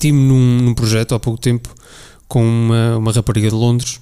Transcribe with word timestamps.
meti-me 0.00 0.18
num, 0.18 0.62
num, 0.62 0.74
projeto 0.74 1.14
há 1.14 1.20
pouco 1.20 1.38
tempo 1.38 1.68
com 2.26 2.42
uma, 2.42 2.96
uma 2.96 3.12
rapariga 3.12 3.50
de 3.50 3.54
Londres 3.54 4.00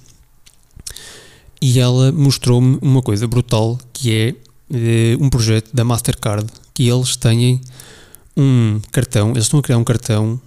e 1.61 1.77
ela 1.77 2.09
mostrou-me 2.13 2.79
uma 2.81 3.01
coisa 3.01 3.27
brutal 3.27 3.77
que 3.91 4.15
é 4.15 4.35
eh, 4.73 5.17
um 5.19 5.29
projeto 5.29 5.69
da 5.73 5.83
Mastercard 5.83 6.47
que 6.73 6.87
eles 6.87 7.17
têm 7.17 7.59
um 8.37 8.79
cartão, 8.93 9.31
eles 9.31 9.43
estão 9.43 9.59
a 9.59 9.63
criar 9.63 9.77
um 9.77 9.83
cartão, 9.83 10.39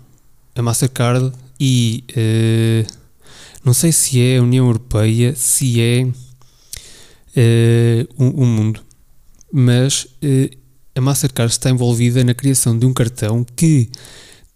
a 0.55 0.63
Mastercard 0.63 1.33
e 1.61 2.03
eh, 2.17 2.87
não 3.63 3.75
sei 3.75 3.93
se 3.93 4.23
é 4.23 4.39
a 4.39 4.43
União 4.43 4.67
Europeia, 4.67 5.35
se 5.37 5.83
é 5.83 6.05
uh, 7.37 8.09
o, 8.17 8.43
o, 8.43 8.47
mundo, 8.47 8.81
mas 9.53 10.09
a 10.97 11.01
Mastercard 11.01 11.53
está 11.53 11.71
envolvida 11.71 12.25
na 12.25 12.35
criação 12.35 12.77
de 12.77 12.87
um 12.87 12.93
cartão 12.93 13.47
que 13.55 13.89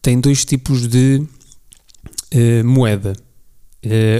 tem 0.06 0.20
dois 0.20 0.44
tipos 0.44 0.86
de 0.86 1.20
uh, 1.20 2.64
moeda, 2.64 3.16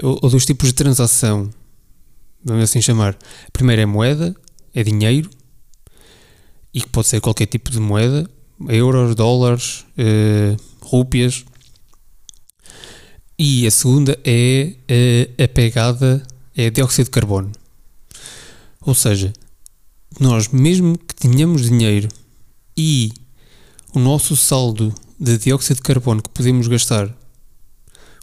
ou, 0.02 0.18
ou 0.20 0.30
dois 0.30 0.44
tipos 0.44 0.70
de 0.70 0.74
transação, 0.74 1.48
vamos 2.44 2.64
assim 2.64 2.82
chamar. 2.82 3.16
A 3.46 3.50
primeira 3.52 3.82
é 3.82 3.86
moeda, 3.86 4.34
é 4.74 4.82
dinheiro, 4.82 5.30
e 6.74 6.80
que 6.80 6.88
pode 6.88 7.06
ser 7.06 7.20
qualquer 7.20 7.46
tipo 7.46 7.70
de 7.70 7.78
moeda, 7.78 8.28
euros, 8.68 9.14
dólares, 9.14 9.86
rúpias. 10.80 11.44
E 13.38 13.64
a 13.64 13.70
segunda 13.70 14.18
é 14.24 14.74
a 15.38 15.46
pegada, 15.46 16.20
é 16.56 16.68
dióxido 16.68 17.04
de 17.04 17.10
carbono. 17.12 17.52
Ou 18.80 18.92
seja, 18.92 19.32
nós, 20.18 20.48
mesmo 20.48 20.98
que 20.98 21.14
tenhamos 21.14 21.62
dinheiro 21.62 22.08
e 22.76 23.12
o 23.94 24.00
nosso 24.00 24.34
saldo 24.34 24.92
de 25.18 25.38
dióxido 25.38 25.76
de 25.76 25.82
carbono 25.82 26.22
que 26.22 26.30
podemos 26.30 26.68
gastar 26.68 27.14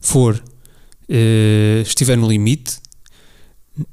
for 0.02 0.36
uh, 0.36 1.82
estiver 1.82 2.18
no 2.18 2.28
limite, 2.28 2.78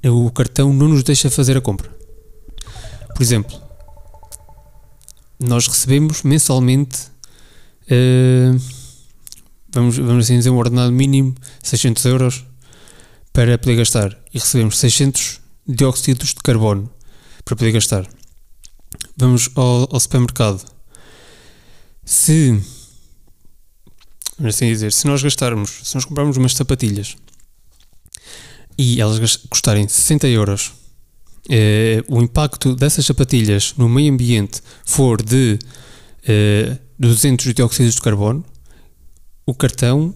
o 0.05 0.31
cartão 0.31 0.73
não 0.73 0.89
nos 0.89 1.03
deixa 1.03 1.31
fazer 1.31 1.57
a 1.57 1.61
compra. 1.61 1.91
Por 3.15 3.23
exemplo, 3.23 3.61
nós 5.39 5.67
recebemos 5.67 6.23
mensalmente, 6.23 6.99
uh, 7.87 8.61
vamos, 9.73 9.97
vamos 9.97 10.25
assim 10.25 10.37
dizer, 10.37 10.51
um 10.51 10.59
ordenado 10.59 10.93
mínimo 10.93 11.35
600 11.63 12.05
euros 12.05 12.45
para 13.33 13.57
poder 13.57 13.77
gastar 13.77 14.19
e 14.35 14.39
recebemos 14.39 14.79
600 14.79 15.41
dióxidos 15.67 16.29
de 16.31 16.43
carbono 16.43 16.91
para 17.45 17.57
poder 17.57 17.73
gastar. 17.73 18.07
Vamos 19.17 19.51
ao, 19.55 19.89
ao 19.93 20.01
supermercado. 20.01 20.65
Se, 22.05 22.61
vamos 24.41 24.55
assim 24.55 24.69
dizer, 24.69 24.91
se 24.91 25.07
nós 25.07 25.23
gastarmos, 25.23 25.81
se 25.85 25.95
nós 25.95 26.05
comprarmos 26.07 26.39
umas 26.39 26.55
sapatilhas 26.55 27.15
e 28.79 28.99
elas 29.01 29.37
custarem 29.37 29.87
60 29.87 30.27
euros, 30.29 30.73
eh, 31.49 32.03
o 32.09 32.23
impacto 32.23 32.75
dessas 32.75 33.05
sapatilhas 33.05 33.75
no 33.77 33.87
meio 33.87 34.11
ambiente 34.11 34.63
for 34.87 35.23
de 35.23 35.59
eh, 36.27 36.79
200 36.99 37.53
dióxidos 37.53 37.97
de 37.97 38.01
carbono, 38.01 38.43
o 39.45 39.55
cartão, 39.55 40.15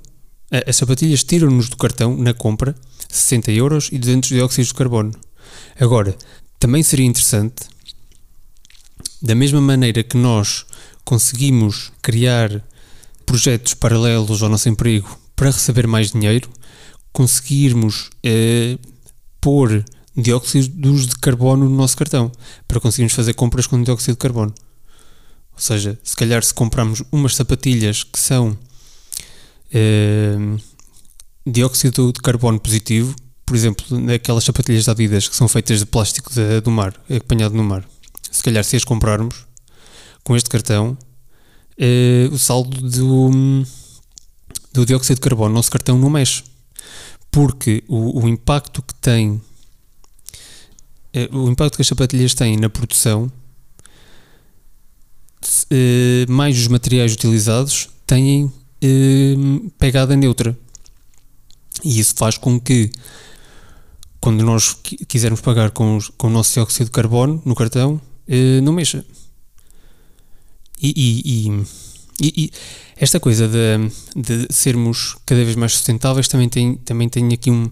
as 0.67 0.77
sapatilhas 0.77 1.23
tiram-nos 1.23 1.69
do 1.69 1.77
cartão 1.77 2.17
na 2.17 2.33
compra 2.33 2.75
60 3.11 3.53
euros 3.53 3.89
e 3.93 3.99
200 3.99 4.29
dióxidos 4.31 4.69
de 4.69 4.75
carbono. 4.75 5.13
Agora, 5.79 6.17
também 6.59 6.83
seria 6.83 7.05
interessante, 7.05 7.65
da 9.21 9.35
mesma 9.35 9.61
maneira 9.61 10.03
que 10.03 10.17
nós 10.17 10.65
conseguimos 11.05 11.93
criar 12.01 12.63
projetos 13.27 13.75
paralelos 13.75 14.43
ao 14.43 14.49
nosso 14.49 14.69
emprego 14.69 15.19
para 15.35 15.51
receber 15.51 15.87
mais 15.87 16.13
dinheiro, 16.13 16.49
conseguirmos 17.13 18.11
eh, 18.23 18.79
pôr 19.41 19.85
dióxidos 20.17 21.07
de 21.07 21.17
carbono 21.17 21.69
no 21.69 21.77
nosso 21.77 21.97
cartão 21.97 22.31
para 22.69 22.81
conseguirmos 22.81 23.15
fazer 23.15 23.35
compras 23.35 23.67
com 23.67 23.83
dióxido 23.83 24.15
de 24.15 24.19
carbono. 24.19 24.55
Ou 25.53 25.61
seja, 25.61 25.99
se 26.03 26.17
calhar 26.17 26.43
se 26.43 26.53
comprarmos 26.53 27.03
umas 27.13 27.37
sapatilhas 27.37 28.03
que 28.03 28.19
são 28.19 28.57
eh, 29.73 30.37
dióxido 31.47 32.13
de 32.13 32.21
carbono 32.21 32.59
positivo, 32.59 33.15
por 33.47 33.55
exemplo, 33.55 34.01
naquelas 34.01 34.45
sapatilhas 34.45 34.87
da 34.87 34.93
Adidas 34.93 35.29
que 35.29 35.37
são 35.37 35.47
feitas 35.47 35.81
de 35.81 35.87
plástico 35.87 36.33
de, 36.33 36.61
do 36.61 36.71
mar, 36.71 36.95
apanhado 37.15 37.55
no 37.55 37.63
mar. 37.63 37.87
Se 38.31 38.43
calhar, 38.43 38.65
se 38.65 38.77
as 38.77 38.85
comprarmos 38.85 39.47
com 40.25 40.35
este 40.35 40.49
cartão, 40.49 40.97
eh, 41.77 42.29
o 42.31 42.39
saldo 42.39 42.81
do, 42.89 43.31
do 44.73 44.87
dióxido 44.87 45.17
de 45.17 45.21
carbono 45.21 45.51
no 45.51 45.55
nosso 45.57 45.71
cartão 45.71 45.99
não 45.99 46.11
mexe. 46.11 46.45
Porque 47.31 47.83
o, 47.89 48.23
o 48.23 48.29
impacto 48.29 48.83
que 48.83 48.95
tem, 48.95 49.41
eh, 51.13 51.29
o 51.33 51.49
impacto 51.51 51.77
que 51.77 51.83
as 51.83 51.89
sapatilhas 51.89 52.35
têm 52.35 52.57
na 52.57 52.69
produção, 52.69 53.31
eh, 55.71 56.27
mais 56.29 56.59
os 56.59 56.69
materiais 56.69 57.13
utilizados, 57.13 57.89
têm 58.07 58.53
pegada 59.79 60.15
neutra. 60.15 60.57
E 61.83 61.99
isso 61.99 62.15
faz 62.17 62.37
com 62.37 62.61
que 62.61 62.91
quando 64.21 64.45
nós 64.45 64.75
quisermos 65.09 65.41
pagar 65.41 65.71
com, 65.71 65.97
os, 65.97 66.11
com 66.11 66.27
o 66.27 66.31
nosso 66.31 66.53
dióxido 66.53 66.87
de 66.87 66.91
carbono 66.91 67.43
no 67.47 67.55
cartão, 67.55 68.01
não 68.63 68.75
mexa. 68.75 69.05
E, 70.81 70.93
e, 70.97 71.51
e, 72.21 72.45
e, 72.45 72.51
esta 72.97 73.19
coisa 73.19 73.49
de, 73.49 73.91
de 74.15 74.47
sermos 74.53 75.17
cada 75.27 75.45
vez 75.45 75.57
mais 75.57 75.73
sustentáveis 75.73 76.29
também 76.29 76.49
tem, 76.49 76.77
também 76.77 77.09
tem 77.09 77.33
aqui 77.33 77.51
um, 77.51 77.71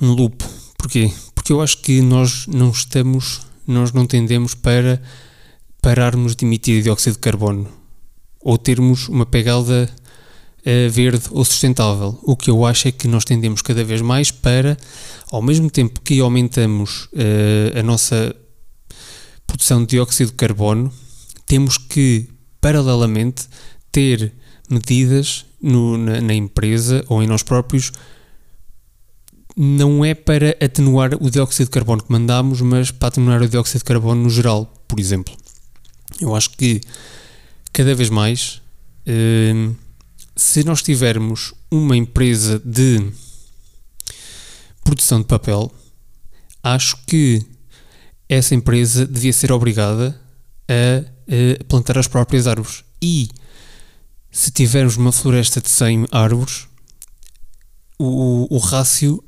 um 0.00 0.12
loop. 0.12 0.44
Porquê? 0.78 1.12
Porque 1.34 1.52
eu 1.52 1.60
acho 1.60 1.78
que 1.78 2.00
nós 2.00 2.46
não 2.46 2.70
estamos, 2.70 3.40
nós 3.66 3.92
não 3.92 4.06
tendemos 4.06 4.54
para 4.54 5.02
pararmos 5.82 6.34
de 6.34 6.44
emitir 6.44 6.82
dióxido 6.82 7.14
de 7.14 7.18
carbono 7.20 7.68
ou 8.40 8.56
termos 8.56 9.08
uma 9.08 9.26
pegada 9.26 9.90
uh, 10.60 10.90
verde 10.90 11.24
ou 11.30 11.44
sustentável. 11.44 12.18
O 12.22 12.36
que 12.36 12.50
eu 12.50 12.64
acho 12.64 12.88
é 12.88 12.92
que 12.92 13.08
nós 13.08 13.24
tendemos 13.24 13.62
cada 13.62 13.84
vez 13.84 14.00
mais 14.00 14.30
para, 14.30 14.76
ao 15.30 15.42
mesmo 15.42 15.70
tempo 15.70 16.00
que 16.00 16.20
aumentamos 16.20 17.08
uh, 17.12 17.78
a 17.78 17.82
nossa 17.82 18.34
produção 19.46 19.80
de 19.80 19.88
dióxido 19.88 20.28
de 20.28 20.34
carbono, 20.34 20.92
temos 21.48 21.78
que, 21.78 22.28
paralelamente, 22.60 23.48
ter 23.90 24.32
medidas 24.70 25.46
no, 25.60 25.96
na, 25.98 26.20
na 26.20 26.34
empresa 26.34 27.04
ou 27.08 27.22
em 27.22 27.26
nós 27.26 27.42
próprios 27.42 27.90
não 29.56 30.04
é 30.04 30.14
para 30.14 30.50
atenuar 30.62 31.14
o 31.20 31.28
dióxido 31.28 31.66
de 31.66 31.72
carbono 31.72 32.02
que 32.02 32.12
mandamos, 32.12 32.60
mas 32.60 32.92
para 32.92 33.08
atenuar 33.08 33.42
o 33.42 33.48
dióxido 33.48 33.78
de 33.78 33.84
carbono 33.84 34.22
no 34.22 34.30
geral, 34.30 34.72
por 34.86 35.00
exemplo. 35.00 35.34
Eu 36.20 36.36
acho 36.36 36.50
que 36.50 36.80
cada 37.72 37.92
vez 37.92 38.08
mais 38.08 38.62
uh, 39.08 39.74
se 40.36 40.62
nós 40.62 40.80
tivermos 40.80 41.52
uma 41.68 41.96
empresa 41.96 42.62
de 42.64 43.04
produção 44.84 45.20
de 45.20 45.26
papel, 45.26 45.72
acho 46.62 46.96
que 47.04 47.44
essa 48.28 48.54
empresa 48.54 49.04
devia 49.04 49.32
ser 49.32 49.50
obrigada 49.50 50.18
a, 50.68 51.17
a 51.28 51.64
plantar 51.64 51.98
as 51.98 52.08
próprias 52.08 52.46
árvores. 52.46 52.84
E 53.00 53.28
se 54.30 54.50
tivermos 54.50 54.96
uma 54.96 55.12
floresta 55.12 55.60
de 55.60 55.68
100 55.68 56.06
árvores, 56.10 56.66
o, 57.98 58.46
o 58.54 58.58
rácio 58.58 59.22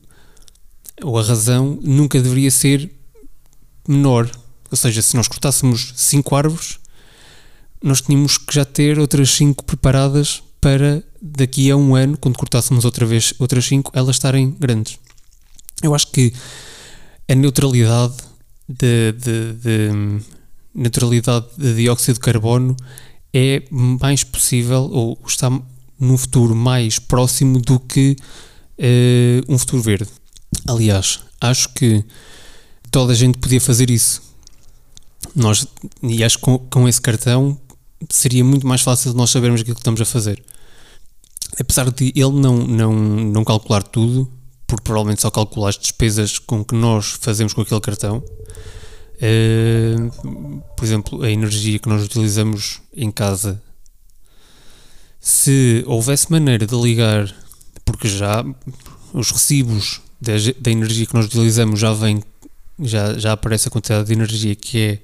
ou 1.03 1.19
a 1.19 1.22
razão 1.22 1.79
nunca 1.82 2.20
deveria 2.20 2.50
ser 2.50 2.91
menor. 3.87 4.31
Ou 4.70 4.76
seja, 4.76 5.02
se 5.02 5.17
nós 5.17 5.29
cortássemos 5.29 5.93
5 5.97 6.37
árvores, 6.37 6.79
nós 7.82 8.00
tínhamos 8.00 8.38
que 8.38 8.55
já 8.55 8.64
ter 8.64 8.99
outras 8.99 9.31
5 9.31 9.64
preparadas 9.64 10.43
para 10.61 11.03
daqui 11.20 11.70
a 11.70 11.76
um 11.76 11.94
ano, 11.94 12.17
quando 12.19 12.38
cortássemos 12.38 12.85
outra 12.85 13.05
vez 13.05 13.35
outras 13.38 13.64
5, 13.64 13.93
elas 13.94 14.17
estarem 14.17 14.50
grandes. 14.50 14.99
Eu 15.82 15.94
acho 15.94 16.06
que 16.08 16.32
a 17.29 17.35
neutralidade 17.35 18.17
de, 18.69 19.12
de, 19.12 19.53
de 19.55 20.20
neutralidade 20.75 21.46
de 21.56 21.75
dióxido 21.75 22.14
de 22.14 22.20
carbono 22.20 22.76
é 23.32 23.62
mais 23.70 24.25
possível 24.25 24.88
ou 24.93 25.19
está 25.26 25.50
num 25.99 26.17
futuro 26.17 26.55
mais 26.55 26.99
próximo 26.99 27.61
do 27.61 27.78
que 27.78 28.17
uh, 28.78 29.52
um 29.52 29.58
futuro 29.58 29.82
verde. 29.82 30.08
Aliás, 30.67 31.20
acho 31.40 31.69
que 31.75 32.05
toda 32.90 33.12
a 33.12 33.17
gente 33.17 33.38
podia 33.38 33.61
fazer 33.61 33.90
isso. 33.90 34.22
Nós, 35.34 35.67
e 36.02 36.25
acho 36.25 36.38
que 36.38 36.43
com, 36.43 36.58
com 36.58 36.88
esse 36.88 37.00
cartão 37.00 37.58
seria 38.08 38.44
muito 38.44 38.67
mais 38.67 38.81
fácil 38.81 39.12
nós 39.12 39.31
sabermos 39.31 39.61
aquilo 39.61 39.76
que 39.76 39.81
estamos 39.81 40.00
a 40.00 40.05
fazer. 40.05 40.43
Apesar 41.58 41.90
de 41.90 42.12
ele 42.17 42.32
não, 42.32 42.56
não, 42.56 42.93
não 42.94 43.44
calcular 43.44 43.82
tudo, 43.82 44.31
porque 44.67 44.82
provavelmente 44.82 45.20
só 45.20 45.31
calcula 45.31 45.69
as 45.69 45.76
despesas 45.76 46.38
com 46.38 46.64
que 46.64 46.75
nós 46.75 47.19
fazemos 47.20 47.52
com 47.52 47.61
aquele 47.61 47.81
cartão. 47.81 48.22
Uh, 49.20 50.62
por 50.75 50.84
exemplo, 50.84 51.22
a 51.22 51.31
energia 51.31 51.78
que 51.78 51.88
nós 51.88 52.02
utilizamos 52.02 52.81
em 52.96 53.11
casa 53.11 53.62
Se 55.20 55.84
houvesse 55.87 56.32
maneira 56.32 56.67
de 56.67 56.75
ligar, 56.75 57.34
porque 57.84 58.08
já 58.08 58.43
os 59.12 59.31
recibos 59.31 60.00
da, 60.19 60.32
da 60.58 60.70
energia 60.70 61.05
que 61.05 61.14
nós 61.14 61.26
utilizamos 61.26 61.78
já 61.78 61.93
vem, 61.93 62.22
já, 62.78 63.19
já 63.19 63.32
aparece 63.32 63.69
a 63.69 63.70
quantidade 63.70 64.06
de 64.06 64.14
energia 64.14 64.55
que 64.55 65.02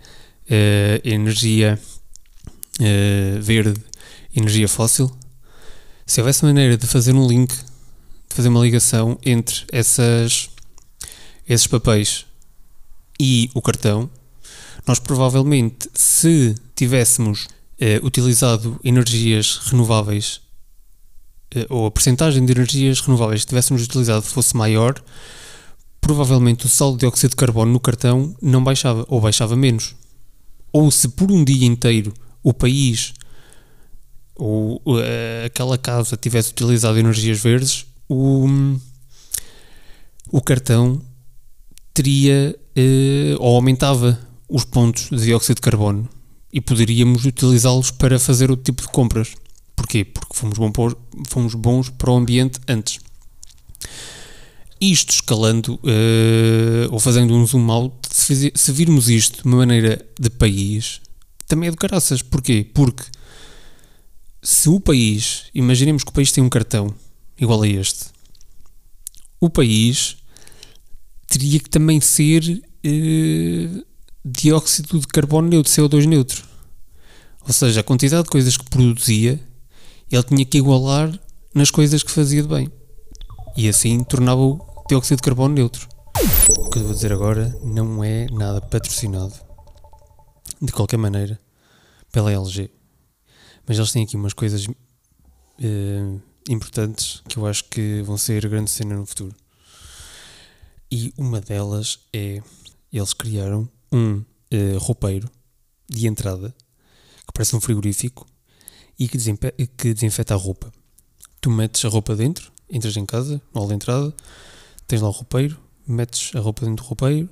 é 0.48 1.00
uh, 1.04 1.08
energia 1.08 1.78
uh, 2.80 3.42
verde, 3.42 3.80
energia 4.34 4.68
fóssil. 4.68 5.10
Se 6.06 6.20
houvesse 6.20 6.44
maneira 6.44 6.76
de 6.76 6.86
fazer 6.86 7.12
um 7.12 7.26
link, 7.26 7.52
de 7.52 8.34
fazer 8.34 8.48
uma 8.48 8.60
ligação 8.60 9.18
entre 9.24 9.64
essas, 9.72 10.48
esses 11.48 11.66
papéis 11.66 12.25
e 13.18 13.50
o 13.54 13.62
cartão, 13.62 14.10
nós 14.86 14.98
provavelmente, 14.98 15.88
se 15.94 16.54
tivéssemos 16.74 17.48
eh, 17.78 18.00
utilizado 18.02 18.78
energias 18.84 19.58
renováveis 19.64 20.40
eh, 21.54 21.66
ou 21.68 21.86
a 21.86 21.90
percentagem 21.90 22.44
de 22.44 22.52
energias 22.52 23.00
renováveis 23.00 23.42
que 23.42 23.48
tivéssemos 23.48 23.82
utilizado 23.82 24.22
fosse 24.22 24.56
maior, 24.56 25.02
provavelmente 26.00 26.66
o 26.66 26.68
sal 26.68 26.92
de 26.92 26.98
dióxido 26.98 27.30
de 27.30 27.36
carbono 27.36 27.72
no 27.72 27.80
cartão 27.80 28.34
não 28.40 28.62
baixava 28.62 29.04
ou 29.08 29.20
baixava 29.20 29.56
menos. 29.56 29.94
Ou 30.72 30.90
se 30.90 31.08
por 31.08 31.30
um 31.32 31.42
dia 31.42 31.66
inteiro 31.66 32.12
o 32.42 32.52
país 32.52 33.14
ou 34.34 34.76
uh, 34.84 35.46
aquela 35.46 35.78
casa 35.78 36.16
tivesse 36.16 36.50
utilizado 36.50 36.98
energias 36.98 37.40
verdes, 37.40 37.86
o, 38.08 38.46
o 40.30 40.40
cartão 40.40 41.00
teria 41.94 42.54
uh, 42.76 43.36
ou 43.38 43.56
aumentava 43.56 44.18
os 44.48 44.64
pontos 44.64 45.08
de 45.10 45.24
dióxido 45.24 45.56
de 45.56 45.62
carbono 45.62 46.08
e 46.52 46.60
poderíamos 46.60 47.24
utilizá-los 47.24 47.90
para 47.90 48.18
fazer 48.18 48.50
outro 48.50 48.64
tipo 48.64 48.82
de 48.82 48.88
compras. 48.88 49.34
Porquê? 49.74 50.04
Porque 50.04 50.34
fomos, 50.34 50.56
bom 50.56 50.70
para, 50.70 50.96
fomos 51.26 51.54
bons 51.54 51.90
para 51.90 52.10
o 52.10 52.16
ambiente 52.16 52.60
antes. 52.68 52.98
Isto 54.80 55.10
escalando 55.10 55.74
uh, 55.74 56.92
ou 56.92 57.00
fazendo 57.00 57.34
um 57.34 57.46
zoom 57.46 57.70
out, 57.70 57.94
se, 58.10 58.52
se 58.54 58.72
virmos 58.72 59.08
isto 59.08 59.42
de 59.42 59.48
uma 59.48 59.58
maneira 59.58 60.04
de 60.18 60.30
país, 60.30 61.00
também 61.46 61.68
é 61.68 61.70
de 61.70 61.76
caraças. 61.76 62.22
Porquê? 62.22 62.66
Porque 62.72 63.04
se 64.42 64.68
o 64.68 64.78
país, 64.78 65.44
imaginemos 65.54 66.04
que 66.04 66.10
o 66.10 66.12
país 66.12 66.30
tem 66.30 66.44
um 66.44 66.48
cartão 66.48 66.94
igual 67.38 67.62
a 67.62 67.68
este, 67.68 68.06
o 69.40 69.50
país 69.50 70.16
teria 71.26 71.60
que 71.60 71.68
também 71.68 72.00
ser 72.00 72.42
uh, 72.42 73.86
dióxido 74.24 74.98
de 74.98 75.06
carbono 75.06 75.48
neutro, 75.48 75.72
CO2 75.72 76.06
neutro. 76.06 76.44
Ou 77.46 77.52
seja, 77.52 77.80
a 77.80 77.84
quantidade 77.84 78.24
de 78.24 78.30
coisas 78.30 78.56
que 78.56 78.68
produzia, 78.68 79.40
ele 80.10 80.22
tinha 80.24 80.44
que 80.44 80.58
igualar 80.58 81.18
nas 81.54 81.70
coisas 81.70 82.02
que 82.02 82.10
fazia 82.10 82.42
de 82.42 82.48
bem. 82.48 82.70
E 83.56 83.68
assim 83.68 84.02
tornava 84.02 84.40
o 84.40 84.60
dióxido 84.88 85.18
de 85.18 85.22
carbono 85.22 85.54
neutro. 85.54 85.88
O 86.58 86.70
que 86.70 86.78
eu 86.78 86.84
vou 86.84 86.94
dizer 86.94 87.12
agora 87.12 87.56
não 87.62 88.02
é 88.02 88.26
nada 88.30 88.60
patrocinado. 88.60 89.34
De 90.60 90.72
qualquer 90.72 90.96
maneira, 90.96 91.38
pela 92.10 92.32
LG. 92.32 92.70
Mas 93.66 93.78
eles 93.78 93.92
têm 93.92 94.04
aqui 94.04 94.16
umas 94.16 94.32
coisas 94.32 94.66
uh, 94.66 96.20
importantes 96.48 97.22
que 97.28 97.36
eu 97.36 97.46
acho 97.46 97.64
que 97.64 98.02
vão 98.02 98.16
ser 98.16 98.48
grande 98.48 98.70
cena 98.70 98.96
no 98.96 99.06
futuro. 99.06 99.34
E 100.90 101.12
uma 101.16 101.40
delas 101.40 101.98
é 102.12 102.40
eles 102.92 103.12
criaram 103.12 103.68
um 103.92 104.16
uh, 104.52 104.78
roupeiro 104.78 105.30
de 105.88 106.06
entrada 106.06 106.54
que 107.26 107.32
parece 107.32 107.56
um 107.56 107.60
frigorífico 107.60 108.26
e 108.98 109.08
que, 109.08 109.18
que 109.76 109.94
desinfeta 109.94 110.34
a 110.34 110.36
roupa. 110.36 110.72
Tu 111.40 111.50
metes 111.50 111.84
a 111.84 111.88
roupa 111.88 112.14
dentro, 112.14 112.52
entras 112.70 112.96
em 112.96 113.04
casa, 113.04 113.40
hall 113.54 113.68
de 113.68 113.74
entrada, 113.74 114.14
tens 114.86 115.02
lá 115.02 115.08
o 115.08 115.12
roupeiro, 115.12 115.58
metes 115.86 116.34
a 116.34 116.40
roupa 116.40 116.64
dentro 116.64 116.84
do 116.84 116.88
roupeiro, 116.88 117.28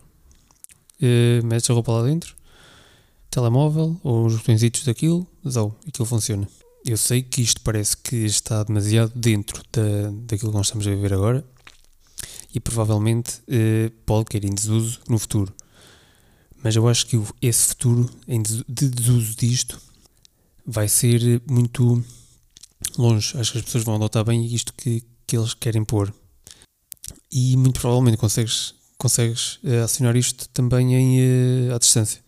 uh, 1.00 1.46
metes 1.46 1.70
a 1.70 1.72
roupa 1.74 1.92
lá 1.92 2.02
dentro, 2.02 2.34
telemóvel 3.30 3.98
ou 4.02 4.26
os 4.26 4.36
botõezitos 4.36 4.84
daquilo, 4.84 5.26
zau, 5.48 5.78
aquilo 5.86 6.06
funciona. 6.06 6.48
Eu 6.84 6.98
sei 6.98 7.22
que 7.22 7.40
isto 7.40 7.62
parece 7.62 7.96
que 7.96 8.16
está 8.16 8.62
demasiado 8.62 9.12
dentro 9.14 9.62
da, 9.72 10.10
daquilo 10.26 10.50
que 10.50 10.56
nós 10.56 10.66
estamos 10.66 10.86
a 10.86 10.90
viver 10.90 11.14
agora 11.14 11.44
e 12.54 12.60
provavelmente 12.60 13.40
uh, 13.40 13.90
pode 14.06 14.26
cair 14.26 14.44
em 14.44 14.54
desuso 14.54 15.00
no 15.08 15.18
futuro. 15.18 15.52
Mas 16.62 16.76
eu 16.76 16.88
acho 16.88 17.06
que 17.06 17.20
esse 17.42 17.68
futuro 17.68 18.08
de 18.68 18.88
desuso 18.88 19.36
disto 19.36 19.78
vai 20.64 20.88
ser 20.88 21.42
muito 21.46 22.02
longe. 22.96 23.36
Acho 23.36 23.52
que 23.52 23.58
as 23.58 23.64
pessoas 23.64 23.84
vão 23.84 23.96
adotar 23.96 24.24
bem 24.24 24.46
isto 24.46 24.72
que, 24.72 25.02
que 25.26 25.36
eles 25.36 25.52
querem 25.52 25.84
pôr. 25.84 26.14
E 27.30 27.56
muito 27.56 27.80
provavelmente 27.80 28.16
consegues, 28.16 28.74
consegues 28.96 29.56
uh, 29.56 29.84
acionar 29.84 30.16
isto 30.16 30.48
também 30.50 30.94
em, 30.94 31.68
uh, 31.68 31.74
à 31.74 31.78
distância. 31.78 32.22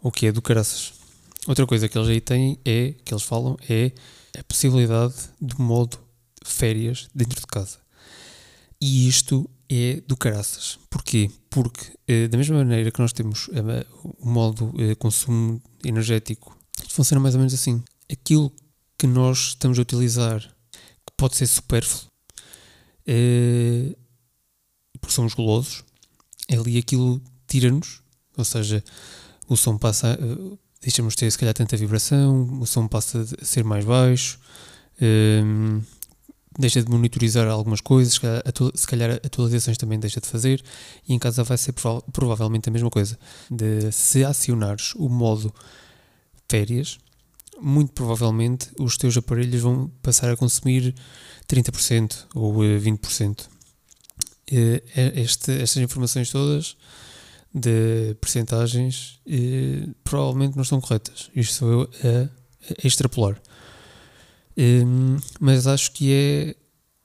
O 0.00 0.12
que 0.12 0.26
é 0.26 0.32
do 0.32 0.42
caraças. 0.42 0.92
Outra 1.48 1.66
coisa 1.66 1.88
que 1.88 1.96
eles 1.96 2.08
aí 2.08 2.20
têm 2.20 2.58
é, 2.64 2.94
que 3.04 3.14
eles 3.14 3.24
falam, 3.24 3.56
é 3.68 3.90
a 4.38 4.44
possibilidade 4.44 5.14
de 5.40 5.60
modo 5.60 5.98
férias 6.44 7.08
dentro 7.14 7.40
de 7.40 7.46
casa. 7.46 7.78
E 8.80 9.08
isto 9.08 9.48
é 9.68 10.00
do 10.06 10.16
caraças. 10.16 10.78
Porquê? 10.90 11.30
Porque, 11.50 11.92
eh, 12.06 12.28
da 12.28 12.38
mesma 12.38 12.58
maneira 12.58 12.90
que 12.90 13.00
nós 13.00 13.12
temos 13.12 13.48
eh, 13.52 13.86
o 14.02 14.28
modo 14.28 14.72
eh, 14.78 14.94
consumo 14.94 15.60
energético, 15.84 16.56
funciona 16.88 17.20
mais 17.20 17.34
ou 17.34 17.40
menos 17.40 17.54
assim. 17.54 17.82
Aquilo 18.10 18.52
que 18.98 19.06
nós 19.06 19.48
estamos 19.48 19.78
a 19.78 19.82
utilizar, 19.82 20.40
que 20.40 21.12
pode 21.16 21.36
ser 21.36 21.46
supérfluo, 21.46 22.10
porque 25.00 25.14
somos 25.14 25.34
golosos, 25.34 25.84
ali 26.50 26.78
aquilo 26.78 27.20
tira-nos, 27.46 28.02
ou 28.36 28.44
seja, 28.44 28.82
o 29.48 29.56
som 29.56 29.76
passa, 29.76 30.18
deixamos 30.80 31.14
de 31.14 31.18
ter 31.20 31.30
se 31.30 31.38
calhar 31.38 31.54
tanta 31.54 31.76
vibração, 31.76 32.60
o 32.60 32.66
som 32.66 32.88
passa 32.88 33.26
a 33.40 33.44
ser 33.44 33.64
mais 33.64 33.84
baixo, 33.84 34.40
deixa 36.58 36.82
de 36.82 36.90
monitorizar 36.90 37.48
algumas 37.48 37.80
coisas, 37.80 38.20
se 38.74 38.86
calhar 38.86 39.10
atualizações 39.10 39.76
também 39.76 39.98
deixa 39.98 40.20
de 40.20 40.26
fazer, 40.26 40.62
e 41.08 41.14
em 41.14 41.18
casa 41.18 41.44
vai 41.44 41.58
ser 41.58 41.72
prova 41.72 42.02
provavelmente 42.12 42.68
a 42.68 42.72
mesma 42.72 42.90
coisa. 42.90 43.18
De 43.50 43.90
se 43.92 44.24
acionares 44.24 44.94
o 44.94 45.08
modo 45.08 45.52
férias, 46.48 46.98
muito 47.60 47.92
provavelmente 47.92 48.70
os 48.78 48.96
teus 48.96 49.16
aparelhos 49.16 49.62
vão 49.62 49.90
passar 50.02 50.30
a 50.30 50.36
consumir 50.36 50.94
30% 51.48 52.26
ou 52.34 52.54
20%. 52.54 53.48
Eh, 54.48 54.82
é, 54.94 55.20
este, 55.20 55.50
estas 55.52 55.82
informações 55.82 56.30
todas 56.30 56.76
de 57.52 58.14
percentagens 58.20 59.18
eh, 59.26 59.88
provavelmente 60.04 60.54
não 60.54 60.62
estão 60.62 60.80
corretas. 60.80 61.30
Isto 61.34 61.54
sou 61.54 61.72
eu 61.72 61.90
a, 62.04 62.84
a 62.84 62.86
extrapolar. 62.86 63.40
Um, 64.56 65.16
mas 65.38 65.66
acho 65.66 65.92
que 65.92 66.12
é 66.12 66.56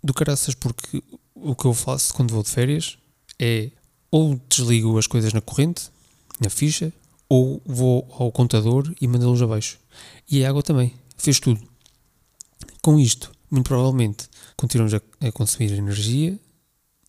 do 0.03 0.13
caraças, 0.13 0.55
porque 0.55 1.03
o 1.35 1.55
que 1.55 1.65
eu 1.65 1.73
faço 1.73 2.13
quando 2.13 2.33
vou 2.33 2.43
de 2.43 2.49
férias 2.49 2.97
é 3.39 3.71
ou 4.09 4.39
desligo 4.49 4.97
as 4.97 5.07
coisas 5.07 5.33
na 5.33 5.41
corrente, 5.41 5.89
na 6.39 6.49
ficha, 6.49 6.91
ou 7.29 7.61
vou 7.65 8.07
ao 8.19 8.31
contador 8.31 8.93
e 8.99 9.07
mando-los 9.07 9.41
abaixo. 9.41 9.79
E 10.29 10.43
a 10.43 10.49
água 10.49 10.61
também, 10.61 10.93
fez 11.17 11.39
tudo. 11.39 11.61
Com 12.81 12.99
isto, 12.99 13.31
muito 13.49 13.67
provavelmente, 13.67 14.29
continuamos 14.57 14.93
a, 14.93 15.01
a 15.21 15.31
consumir 15.31 15.71
energia 15.71 16.37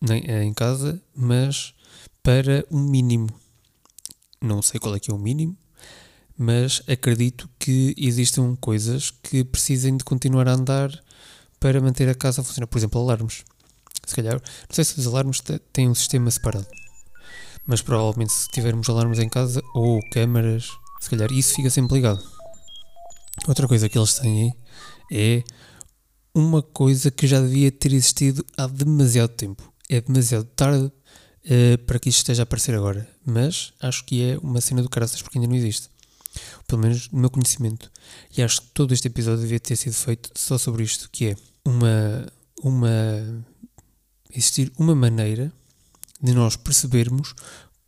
em, 0.09 0.47
em 0.47 0.53
casa, 0.53 1.01
mas 1.15 1.73
para 2.21 2.65
um 2.71 2.79
mínimo. 2.79 3.29
Não 4.41 4.61
sei 4.61 4.79
qual 4.79 4.95
é 4.95 4.99
que 4.99 5.11
é 5.11 5.13
o 5.13 5.17
mínimo, 5.17 5.57
mas 6.37 6.81
acredito 6.87 7.49
que 7.59 7.93
existam 7.97 8.55
coisas 8.59 9.11
que 9.11 9.43
precisem 9.43 9.97
de 9.97 10.03
continuar 10.03 10.47
a 10.47 10.53
andar 10.53 10.91
para 11.59 11.79
manter 11.79 12.09
a 12.09 12.15
casa 12.15 12.41
a 12.41 12.43
funcionar. 12.43 12.67
Por 12.67 12.77
exemplo, 12.77 13.01
alarmes. 13.01 13.43
Se 14.05 14.15
calhar, 14.15 14.33
não 14.33 14.75
sei 14.75 14.83
se 14.83 14.99
os 14.99 15.07
alarmes 15.07 15.41
têm 15.71 15.89
um 15.89 15.95
sistema 15.95 16.29
separado, 16.29 16.67
mas 17.65 17.81
provavelmente 17.81 18.33
se 18.33 18.49
tivermos 18.49 18.89
alarmes 18.89 19.19
em 19.19 19.29
casa 19.29 19.61
ou 19.73 19.99
câmaras, 20.11 20.69
se 20.99 21.09
calhar 21.09 21.31
isso 21.31 21.55
fica 21.55 21.69
sempre 21.69 21.95
ligado. 21.95 22.21
Outra 23.47 23.67
coisa 23.67 23.87
que 23.87 23.97
eles 23.97 24.15
têm 24.15 24.53
é 25.11 25.43
uma 26.33 26.61
coisa 26.61 27.09
que 27.09 27.27
já 27.27 27.39
devia 27.39 27.71
ter 27.71 27.93
existido 27.93 28.45
há 28.57 28.67
demasiado 28.67 29.29
tempo. 29.29 29.71
É 29.89 30.01
demasiado 30.01 30.45
tarde 30.55 30.85
uh, 30.85 31.77
para 31.85 31.99
que 31.99 32.09
isto 32.09 32.17
esteja 32.17 32.41
a 32.41 32.43
aparecer 32.43 32.75
agora, 32.75 33.07
mas 33.25 33.71
acho 33.79 34.03
que 34.05 34.21
é 34.21 34.37
uma 34.39 34.59
cena 34.59 34.81
do 34.81 34.89
caraças 34.89 35.21
porque 35.21 35.37
ainda 35.37 35.47
não 35.47 35.55
existe 35.55 35.92
pelo 36.67 36.81
menos 36.81 37.09
no 37.09 37.19
meu 37.19 37.29
conhecimento. 37.29 37.91
E 38.35 38.41
acho 38.41 38.61
que 38.61 38.67
todo 38.73 38.93
este 38.93 39.07
episódio 39.07 39.41
devia 39.41 39.59
ter 39.59 39.75
sido 39.75 39.93
feito 39.93 40.29
só 40.35 40.57
sobre 40.57 40.83
isto, 40.83 41.09
que 41.11 41.27
é 41.27 41.35
uma, 41.65 42.27
uma 42.61 43.45
existir 44.31 44.71
uma 44.77 44.95
maneira 44.95 45.51
de 46.21 46.33
nós 46.33 46.55
percebermos 46.55 47.33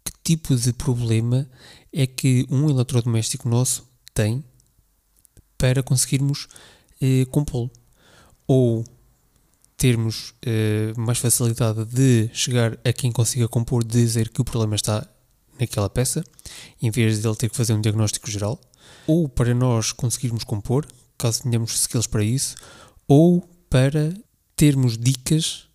que 0.04 0.12
tipo 0.24 0.56
de 0.56 0.74
problema 0.74 1.50
é 1.92 2.06
que 2.06 2.46
um 2.50 2.70
eletrodoméstico 2.70 3.48
nosso 3.48 3.88
tem 4.14 4.44
para 5.58 5.82
conseguirmos 5.82 6.48
eh, 7.02 7.26
compô-lo. 7.32 7.72
Ou 8.48 8.86
termos 9.78 10.34
eh, 10.46 10.94
mais 10.98 11.18
facilidade 11.18 11.86
de 11.86 12.30
chegar 12.34 12.78
a 12.84 12.94
quem 12.94 13.12
consiga 13.12 13.48
compor, 13.48 13.84
dizer 13.84 14.30
que 14.30 14.42
o 14.42 14.46
problema 14.46 14.76
está 14.76 15.08
naquela 15.60 15.90
peça, 15.90 16.24
em 16.82 16.92
vez 16.92 17.22
de 17.22 17.28
ele 17.28 17.36
ter 17.36 17.50
que 17.50 17.56
fazer 17.56 17.74
um 17.74 17.82
diagnóstico 17.82 18.30
geral, 18.30 18.60
ou 19.08 19.28
para 19.30 19.54
nós 19.54 19.92
conseguirmos 19.92 20.44
compor, 20.44 20.88
caso 21.18 21.44
tenhamos 21.44 21.74
skills 21.76 22.08
para 22.08 22.24
isso, 22.24 22.56
ou 23.08 23.42
para 23.70 24.14
termos 24.56 24.98
dicas 24.98 25.68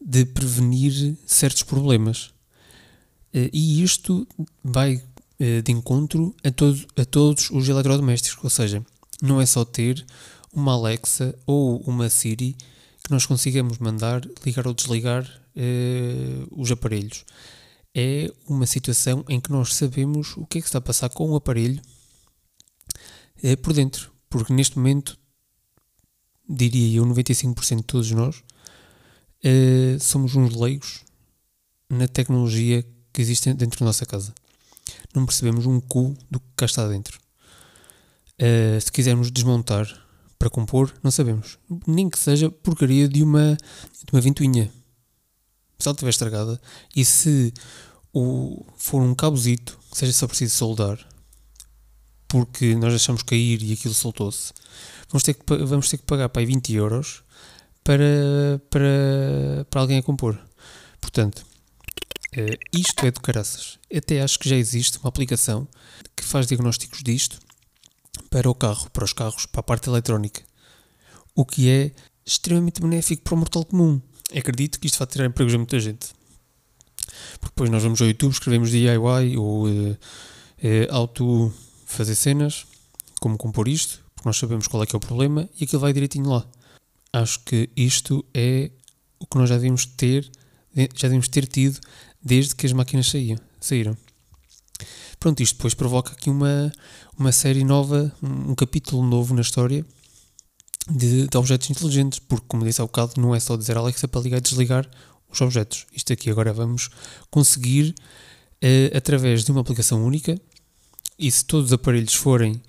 de 0.00 0.24
prevenir 0.24 1.16
certos 1.26 1.62
problemas. 1.62 2.30
Eh, 3.32 3.50
e 3.52 3.82
isto 3.82 4.26
vai 4.62 5.02
eh, 5.38 5.62
de 5.62 5.72
encontro 5.72 6.34
a, 6.44 6.50
todo, 6.50 6.86
a 6.96 7.04
todos 7.04 7.50
os 7.50 7.68
eletrodomésticos, 7.68 8.42
ou 8.44 8.50
seja, 8.50 8.84
não 9.22 9.40
é 9.40 9.46
só 9.46 9.64
ter 9.64 10.04
uma 10.52 10.72
Alexa 10.72 11.34
ou 11.46 11.78
uma 11.80 12.08
Siri 12.08 12.56
que 13.02 13.10
nós 13.10 13.26
consigamos 13.26 13.78
mandar 13.78 14.22
ligar 14.44 14.66
ou 14.66 14.74
desligar 14.74 15.24
uh, 15.54 16.48
os 16.50 16.72
aparelhos. 16.72 17.24
É 17.98 18.30
uma 18.46 18.66
situação 18.66 19.24
em 19.26 19.40
que 19.40 19.50
nós 19.50 19.74
sabemos 19.74 20.36
o 20.36 20.44
que 20.44 20.58
é 20.58 20.60
que 20.60 20.66
está 20.66 20.76
a 20.76 20.82
passar 20.82 21.08
com 21.08 21.30
o 21.30 21.34
aparelho 21.34 21.80
uh, 23.42 23.56
por 23.62 23.72
dentro. 23.72 24.12
Porque 24.28 24.52
neste 24.52 24.76
momento, 24.76 25.18
diria 26.46 26.98
eu, 26.98 27.06
95% 27.06 27.76
de 27.76 27.82
todos 27.84 28.10
nós 28.10 28.36
uh, 28.36 29.98
somos 29.98 30.36
uns 30.36 30.54
leigos 30.54 31.04
na 31.88 32.06
tecnologia 32.06 32.84
que 33.14 33.22
existe 33.22 33.54
dentro 33.54 33.80
da 33.80 33.86
nossa 33.86 34.04
casa. 34.04 34.34
Não 35.14 35.24
percebemos 35.24 35.64
um 35.64 35.80
cu 35.80 36.14
do 36.30 36.38
que 36.38 36.46
cá 36.54 36.66
está 36.66 36.86
dentro. 36.86 37.18
se 38.82 38.92
quisermos 38.92 39.30
desmontar 39.30 39.86
para 40.38 40.50
compor, 40.50 40.92
não 41.02 41.10
sabemos. 41.10 41.58
Nem 41.86 42.10
que 42.10 42.18
seja 42.18 42.50
porcaria 42.50 43.08
de 43.08 43.22
uma, 43.22 43.56
de 43.56 44.12
uma 44.12 44.20
ventoinha. 44.20 44.70
Se 45.78 45.88
ela 45.88 45.94
estiver 45.94 46.10
estragada 46.10 46.60
e 46.94 47.04
se 47.04 47.52
o, 48.12 48.64
for 48.76 49.02
um 49.02 49.14
cabozito 49.14 49.78
que 49.90 49.98
seja 49.98 50.12
só 50.12 50.26
preciso 50.26 50.56
soldar, 50.56 50.98
porque 52.28 52.74
nós 52.74 52.90
deixamos 52.90 53.22
cair 53.22 53.62
e 53.62 53.72
aquilo 53.72 53.94
soltou-se, 53.94 54.52
vamos 55.08 55.22
ter 55.22 55.34
que, 55.34 55.56
vamos 55.64 55.88
ter 55.88 55.98
que 55.98 56.04
pagar 56.04 56.28
para 56.28 56.40
aí 56.40 56.46
20 56.46 56.74
euros 56.74 57.22
para, 57.84 58.60
para, 58.70 59.66
para 59.70 59.80
alguém 59.80 59.98
a 59.98 60.02
compor. 60.02 60.38
Portanto, 61.00 61.46
uh, 62.36 62.58
isto 62.72 63.06
é 63.06 63.10
do 63.10 63.20
caraças. 63.20 63.78
Até 63.94 64.20
acho 64.20 64.38
que 64.38 64.48
já 64.48 64.56
existe 64.56 64.98
uma 64.98 65.08
aplicação 65.08 65.68
que 66.16 66.24
faz 66.24 66.46
diagnósticos 66.46 67.02
disto 67.02 67.38
para 68.28 68.50
o 68.50 68.54
carro, 68.54 68.90
para 68.90 69.04
os 69.04 69.12
carros, 69.12 69.46
para 69.46 69.60
a 69.60 69.62
parte 69.62 69.88
eletrónica. 69.88 70.42
O 71.34 71.44
que 71.44 71.70
é 71.70 71.92
extremamente 72.24 72.80
benéfico 72.80 73.22
para 73.22 73.34
o 73.34 73.36
mortal 73.36 73.64
comum. 73.64 74.00
Acredito 74.34 74.80
que 74.80 74.86
isto 74.86 74.98
vai 74.98 75.06
tirar 75.06 75.26
empregos 75.26 75.54
a 75.54 75.58
muita 75.58 75.78
gente. 75.78 76.08
Porque 77.40 77.54
depois 77.54 77.70
nós 77.70 77.82
vamos 77.82 78.00
ao 78.00 78.08
YouTube, 78.08 78.32
escrevemos 78.32 78.70
DIY 78.70 79.36
ou 79.36 79.68
uh, 79.68 79.90
uh, 79.90 79.96
auto 80.90 81.52
fazer 81.86 82.14
cenas, 82.14 82.66
como 83.20 83.36
compor 83.36 83.68
isto, 83.68 84.02
porque 84.14 84.28
nós 84.28 84.36
sabemos 84.36 84.66
qual 84.66 84.82
é 84.82 84.86
que 84.86 84.94
é 84.94 84.98
o 84.98 85.00
problema 85.00 85.48
e 85.58 85.64
aquilo 85.64 85.80
vai 85.80 85.92
direitinho 85.92 86.28
lá. 86.28 86.46
Acho 87.12 87.40
que 87.40 87.70
isto 87.76 88.24
é 88.34 88.70
o 89.18 89.26
que 89.26 89.38
nós 89.38 89.48
já 89.48 89.54
devíamos 89.54 89.86
ter, 89.86 90.28
já 90.74 91.08
devíamos 91.08 91.28
ter 91.28 91.46
tido 91.46 91.78
desde 92.22 92.54
que 92.54 92.66
as 92.66 92.72
máquinas 92.72 93.08
saíam, 93.08 93.38
saíram. 93.60 93.96
Pronto, 95.18 95.42
isto 95.42 95.56
depois 95.56 95.72
provoca 95.72 96.12
aqui 96.12 96.28
uma, 96.28 96.70
uma 97.16 97.32
série 97.32 97.64
nova, 97.64 98.12
um 98.22 98.54
capítulo 98.54 99.02
novo 99.06 99.34
na 99.34 99.40
história 99.40 99.86
de, 100.88 101.26
de 101.26 101.36
objetos 101.36 101.70
inteligentes, 101.70 102.18
porque, 102.18 102.46
como 102.48 102.64
disse 102.64 102.80
há 102.80 102.84
bocado, 102.84 103.14
não 103.20 103.34
é 103.34 103.40
só 103.40 103.56
dizer 103.56 103.76
Alexa 103.76 104.06
para 104.06 104.20
ligar 104.20 104.38
e 104.38 104.40
desligar 104.40 104.88
os 105.30 105.40
objetos. 105.40 105.86
Isto 105.92 106.12
aqui 106.12 106.30
agora 106.30 106.52
vamos 106.52 106.88
conseguir, 107.30 107.94
uh, 108.62 108.96
através 108.96 109.44
de 109.44 109.50
uma 109.50 109.60
aplicação 109.60 110.04
única, 110.04 110.40
e 111.18 111.30
se 111.30 111.44
todos 111.44 111.66
os 111.66 111.72
aparelhos 111.72 112.14
forem, 112.14 112.60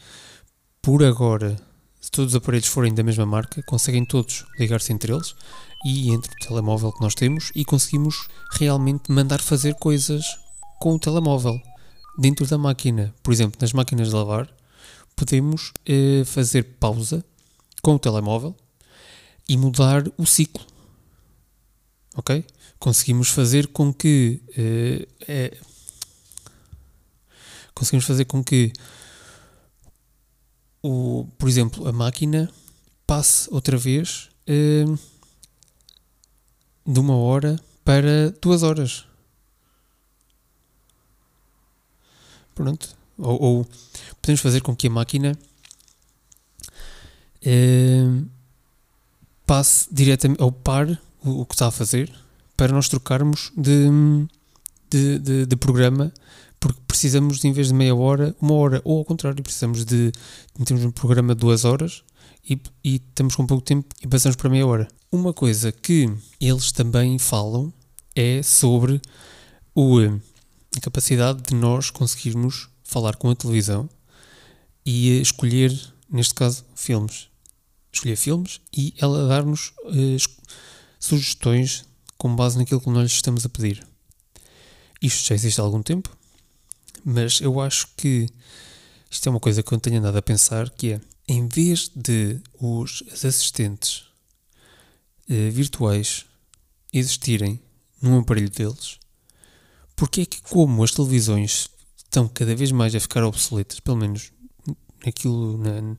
por 0.81 1.03
agora, 1.03 1.57
se 2.00 2.09
todos 2.09 2.33
os 2.33 2.36
aparelhos 2.36 2.67
forem 2.67 2.93
da 2.93 3.03
mesma 3.03 3.25
marca, 3.25 3.62
conseguem 3.63 4.05
todos 4.05 4.45
ligar-se 4.57 4.93
entre 4.93 5.12
eles 5.13 5.36
e 5.86 6.12
entre 6.12 6.31
o 6.31 6.47
telemóvel 6.47 6.91
que 6.91 7.01
nós 7.01 7.13
temos 7.13 7.51
e 7.53 7.65
conseguimos 7.65 8.27
realmente 8.53 9.12
mandar 9.12 9.41
fazer 9.41 9.75
coisas 9.75 10.24
com 10.79 10.95
o 10.95 11.00
telemóvel 11.00 11.59
dentro 12.17 12.47
da 12.47 12.57
máquina, 12.57 13.13
por 13.21 13.33
exemplo, 13.33 13.57
nas 13.62 13.74
máquinas 13.74 14.09
de 14.09 14.15
lavar, 14.15 14.50
podemos 15.15 15.71
eh, 15.86 16.24
fazer 16.25 16.63
pausa 16.79 17.24
com 17.88 17.96
o 17.96 18.00
telemóvel 18.00 18.53
e 19.48 19.56
mudar 19.56 20.03
o 20.17 20.25
ciclo. 20.25 20.62
Ok? 22.17 22.46
Conseguimos 22.77 23.29
fazer 23.29 23.67
com 23.67 23.94
que. 23.94 24.41
Eh, 24.58 25.08
é, 25.25 25.58
conseguimos 27.74 28.06
fazer 28.06 28.25
com 28.25 28.44
que, 28.44 28.74
o, 30.84 31.25
por 31.38 31.48
exemplo, 31.48 31.88
a 31.88 31.94
máquina 31.94 32.51
passe 33.06 33.48
outra 33.53 33.77
vez 33.77 34.32
eh, 34.46 34.84
de 36.86 37.00
uma 37.00 37.15
hora 37.15 37.58
para 37.86 38.32
duas 38.41 38.63
horas. 38.63 39.06
Pronto. 42.53 42.98
Ou, 43.17 43.41
ou 43.41 43.67
podemos 44.22 44.41
fazer 44.41 44.60
com 44.60 44.75
que 44.75 44.88
a 44.88 44.91
máquina 44.91 45.39
eh, 47.50 48.24
passe 49.46 49.88
diretamente 49.89 50.44
ou 50.44 50.51
pare 50.51 50.98
o, 51.24 51.42
o, 51.42 51.46
que 51.46 51.56
está 51.56 51.68
a 51.68 51.72
fazer 51.72 52.13
para 52.58 52.74
nós 52.74 52.89
trocarmos 52.89 53.54
de, 53.56 53.88
de, 54.89 55.18
de, 55.20 55.46
de, 55.46 55.56
programa 55.56 56.12
porque 56.60 56.82
precisamos 56.86 57.39
de, 57.39 57.48
em 57.48 57.54
vez 57.54 57.68
de 57.68 57.74
meia 57.74 57.96
hora, 57.96 58.36
uma 58.42 58.54
hora, 58.56 58.82
ou 58.84 58.98
ao 58.98 59.06
contrário, 59.06 59.42
precisamos 59.42 59.86
de 59.86 60.12
temos 60.66 60.84
um 60.84 60.92
programa 60.92 61.34
de 61.34 61.39
duas 61.39 61.63
horas 61.63 62.04
e, 62.50 62.60
e 62.84 62.96
estamos 62.96 63.34
com 63.34 63.48
pouco 63.48 63.63
tempo 63.63 63.88
e 64.01 64.08
passamos 64.08 64.36
para 64.36 64.50
meia 64.50 64.68
hora. 64.68 64.88
Uma 65.10 65.32
coisa 65.32 65.72
que 65.72 66.13
eles 66.42 66.74
também 66.74 67.18
falam 67.18 67.72
é 68.13 68.44
sobre 68.44 69.01
o 69.74 70.00
a 70.75 70.80
capacidade 70.82 71.42
de 71.44 71.56
nós 71.56 71.89
conseguirmos 71.89 72.68
falar 72.84 73.16
com 73.16 73.30
a 73.30 73.36
televisão 73.36 73.89
e 74.86 75.22
escolher, 75.22 75.74
neste 76.10 76.34
caso, 76.34 76.66
filmes. 76.75 77.30
Escolher 77.98 78.16
filmes 78.16 78.62
e 78.72 78.94
ela 79.00 79.27
dar-nos 79.27 79.74
uh, 79.86 80.18
sugestões 81.00 81.84
com 82.16 82.36
base 82.36 82.56
naquilo 82.56 82.80
que 82.80 82.92
nós 82.92 83.12
estamos 83.12 83.44
a 83.44 83.50
pedir. 83.50 83.86
Isto 85.01 85.30
já 85.30 85.36
existe 85.36 85.60
há 85.60 85.63
algum 85.63 85.82
tempo, 85.82 86.16
mas 87.04 87.42
eu 87.42 87.60
acho 87.60 87.88
que 87.98 88.27
isto 89.10 89.27
é 89.27 89.32
uma 89.32 89.39
coisa 89.39 89.63
que 89.63 89.72
eu 89.72 89.80
tenho 89.80 89.98
andado 89.98 90.16
a 90.16 90.22
pensar, 90.22 90.70
que 90.70 90.94
é, 90.94 91.01
em 91.27 91.48
vez 91.48 91.89
de 91.96 92.39
os 92.60 93.04
assistentes 93.12 94.04
uh, 95.27 95.51
virtuais 95.51 96.24
existirem 96.94 97.60
num 98.00 98.20
aparelho 98.20 98.51
deles, 98.51 99.00
porque 99.96 100.22
é 100.22 100.25
que, 100.27 100.39
como 100.44 100.84
as 100.84 100.92
televisões 100.92 101.68
estão 101.98 102.27
cada 102.27 102.56
vez 102.56 102.72
mais 102.72 102.94
a 102.94 103.00
ficar 103.00 103.24
obsoletas, 103.24 103.80
pelo 103.80 103.98
menos 103.98 104.32
naquilo, 105.04 105.58
na, 105.58 105.98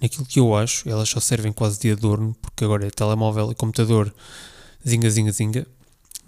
naquilo 0.00 0.26
que 0.26 0.40
eu 0.40 0.54
acho, 0.54 0.88
elas 0.88 1.08
só 1.08 1.20
servem 1.20 1.52
quase 1.52 1.80
de 1.80 1.90
adorno, 1.90 2.34
porque 2.40 2.64
agora 2.64 2.86
é 2.86 2.90
telemóvel 2.90 3.50
e 3.50 3.54
computador, 3.54 4.14
zinga, 4.86 5.10
zinga, 5.10 5.32
zinga. 5.32 5.66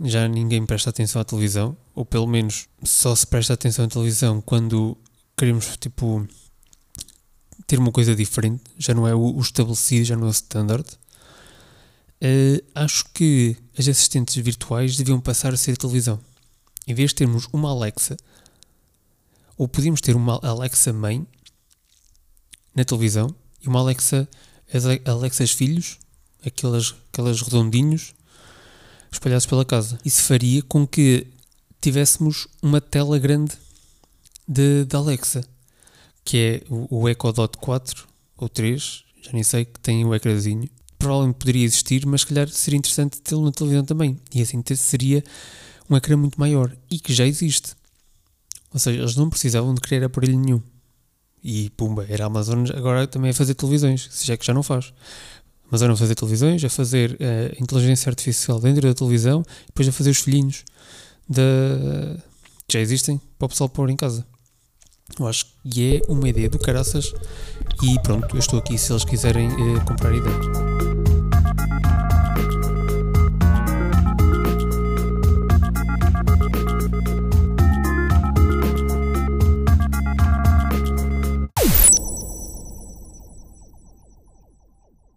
Já 0.03 0.27
ninguém 0.27 0.65
presta 0.65 0.91
atenção 0.91 1.21
à 1.21 1.25
televisão, 1.25 1.77
ou 1.95 2.05
pelo 2.05 2.27
menos 2.27 2.67
só 2.83 3.15
se 3.15 3.27
presta 3.27 3.53
atenção 3.53 3.85
à 3.85 3.89
televisão 3.89 4.41
quando 4.41 4.97
queremos, 5.37 5.77
tipo, 5.77 6.27
ter 7.67 7.79
uma 7.79 7.93
coisa 7.93 8.15
diferente, 8.17 8.63
já 8.79 8.95
não 8.95 9.07
é 9.07 9.15
o, 9.15 9.39
estabelecido, 9.41 10.05
já 10.05 10.17
não 10.17 10.27
é 10.27 10.31
o 10.31 10.33
standard. 10.33 10.87
Uh, 12.23 12.63
acho 12.75 13.05
que 13.15 13.57
as 13.79 13.89
assistentes 13.89 14.37
virtuais 14.37 14.97
deviam 14.97 15.21
passar 15.21 15.55
a 15.55 15.57
ser 15.57 15.77
televisão 15.77 16.21
em 16.87 16.95
vez 16.95 17.11
de 17.11 17.17
termos 17.17 17.49
uma 17.53 17.71
Alexa, 17.71 18.17
ou 19.57 19.69
podíamos 19.69 20.01
ter 20.01 20.17
uma 20.17 20.41
Alexa 20.43 20.93
mãe 20.93 21.27
na 22.75 22.85
televisão 22.85 23.35
e 23.63 23.69
uma 23.69 23.81
Alexa, 23.81 24.29
as 24.73 24.85
Alexas 25.07 25.51
filhos, 25.51 25.99
aquelas, 26.45 26.95
aquelas 27.13 27.41
redondinhos 27.43 28.15
espalhados 29.11 29.47
pela 29.47 29.65
casa. 29.65 29.99
Isso 30.05 30.23
faria 30.23 30.63
com 30.63 30.87
que 30.87 31.27
tivéssemos 31.81 32.47
uma 32.63 32.81
tela 32.81 33.19
grande 33.19 33.53
de, 34.47 34.85
de 34.85 34.97
Alexa, 34.97 35.45
que 36.25 36.37
é 36.37 36.63
o, 36.73 37.03
o 37.03 37.09
Echo 37.09 37.33
Dot 37.33 37.57
4 37.59 38.07
ou 38.37 38.49
3, 38.49 39.05
já 39.23 39.33
nem 39.33 39.43
sei, 39.43 39.65
que 39.65 39.81
tem 39.81 40.05
o 40.05 40.15
ecrãzinho. 40.15 40.69
Provavelmente 40.99 41.37
poderia 41.37 41.65
existir, 41.65 42.07
mas 42.07 42.23
se 42.23 42.27
calhar 42.27 42.49
seria 42.49 42.79
interessante 42.79 43.21
tê-lo 43.21 43.45
na 43.45 43.53
televisão 43.53 43.85
também. 43.85 44.19
E 44.35 44.43
assim 44.43 44.63
seria 44.77 45.25
um 45.89 45.97
ecrã 45.97 46.17
muito 46.17 46.39
maior 46.39 46.75
e 46.91 46.99
que 46.99 47.13
já 47.13 47.27
existe. 47.27 47.75
Ou 48.73 48.79
seja, 48.79 49.01
eles 49.01 49.17
não 49.17 49.29
precisavam 49.29 49.75
de 49.75 49.81
criar 49.81 50.05
aparelho 50.05 50.39
nenhum. 50.39 50.63
E 51.43 51.71
pumba, 51.71 52.07
era 52.09 52.25
a 52.25 52.27
Amazon 52.27 52.65
agora 52.75 53.07
também 53.07 53.31
a 53.31 53.35
fazer 53.35 53.55
televisões, 53.55 54.09
se 54.11 54.31
é 54.31 54.37
que 54.37 54.45
já 54.45 54.53
não 54.53 54.63
faz. 54.63 54.93
A 55.65 55.69
Amazon 55.69 55.93
a 55.93 55.97
fazer 55.97 56.15
televisões, 56.15 56.65
a 56.65 56.69
fazer 56.69 57.13
uh, 57.13 57.63
inteligência 57.63 58.11
artificial 58.11 58.61
dentro 58.61 58.87
da 58.87 58.95
televisão, 58.95 59.43
depois 59.67 59.89
a 59.89 59.93
fazer 59.93 60.11
os 60.11 60.19
filhinhos 60.19 60.65
que 62.69 62.73
já 62.73 62.81
existem 62.81 63.21
para 63.39 63.47
o 63.47 63.49
pessoal 63.49 63.69
pôr 63.69 63.89
em 63.91 63.97
casa. 63.97 64.27
Eu 65.19 65.27
acho 65.27 65.47
que 65.69 65.97
é 65.97 66.13
uma 66.13 66.29
ideia 66.29 66.49
do 66.49 66.59
caraças 66.59 67.13
e 67.83 67.99
pronto, 68.01 68.35
eu 68.35 68.39
estou 68.39 68.59
aqui 68.59 68.79
se 68.79 68.93
eles 68.93 69.05
quiserem 69.05 69.49
uh, 69.49 69.85
comprar 69.87 70.15
ideias. 70.15 70.90